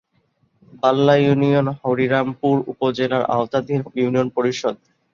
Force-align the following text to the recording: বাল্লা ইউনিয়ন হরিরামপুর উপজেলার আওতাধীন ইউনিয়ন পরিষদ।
বাল্লা 0.83 1.15
ইউনিয়ন 1.17 1.67
হরিরামপুর 1.79 2.55
উপজেলার 2.71 3.23
আওতাধীন 3.35 3.79
ইউনিয়ন 3.95 4.27
পরিষদ। 4.37 4.75